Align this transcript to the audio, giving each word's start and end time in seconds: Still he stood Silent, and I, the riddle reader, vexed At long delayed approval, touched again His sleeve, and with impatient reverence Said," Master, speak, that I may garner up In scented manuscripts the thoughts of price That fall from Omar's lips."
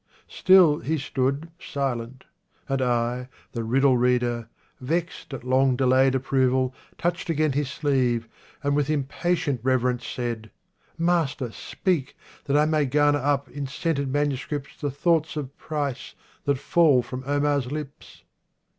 Still 0.29 0.79
he 0.79 0.97
stood 0.97 1.51
Silent, 1.59 2.23
and 2.67 2.81
I, 2.81 3.29
the 3.51 3.63
riddle 3.63 3.97
reader, 3.97 4.49
vexed 4.79 5.31
At 5.31 5.43
long 5.43 5.75
delayed 5.75 6.15
approval, 6.15 6.73
touched 6.97 7.29
again 7.29 7.51
His 7.51 7.69
sleeve, 7.69 8.27
and 8.63 8.75
with 8.75 8.89
impatient 8.89 9.59
reverence 9.61 10.03
Said," 10.07 10.49
Master, 10.97 11.51
speak, 11.51 12.17
that 12.45 12.57
I 12.57 12.65
may 12.65 12.87
garner 12.87 13.19
up 13.19 13.47
In 13.51 13.67
scented 13.67 14.07
manuscripts 14.07 14.81
the 14.81 14.89
thoughts 14.89 15.37
of 15.37 15.55
price 15.55 16.15
That 16.45 16.57
fall 16.57 17.03
from 17.03 17.23
Omar's 17.27 17.71
lips." 17.71 18.23